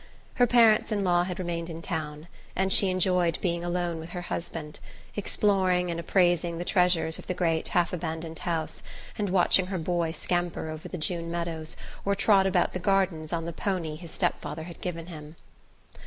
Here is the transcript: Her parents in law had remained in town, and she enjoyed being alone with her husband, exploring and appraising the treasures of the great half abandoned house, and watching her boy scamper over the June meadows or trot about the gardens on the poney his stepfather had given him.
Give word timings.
Her 0.37 0.47
parents 0.47 0.91
in 0.91 1.03
law 1.03 1.25
had 1.25 1.37
remained 1.37 1.69
in 1.69 1.79
town, 1.83 2.27
and 2.55 2.73
she 2.73 2.89
enjoyed 2.89 3.37
being 3.39 3.63
alone 3.63 3.99
with 3.99 4.09
her 4.09 4.23
husband, 4.23 4.79
exploring 5.15 5.91
and 5.91 5.99
appraising 5.99 6.57
the 6.57 6.65
treasures 6.65 7.19
of 7.19 7.27
the 7.27 7.35
great 7.35 7.67
half 7.67 7.93
abandoned 7.93 8.39
house, 8.39 8.81
and 9.15 9.29
watching 9.29 9.67
her 9.67 9.77
boy 9.77 10.09
scamper 10.09 10.71
over 10.71 10.87
the 10.89 10.97
June 10.97 11.29
meadows 11.29 11.77
or 12.03 12.15
trot 12.15 12.47
about 12.47 12.73
the 12.73 12.79
gardens 12.79 13.31
on 13.31 13.45
the 13.45 13.53
poney 13.53 13.95
his 13.95 14.09
stepfather 14.09 14.63
had 14.63 14.81
given 14.81 15.05
him. 15.05 15.35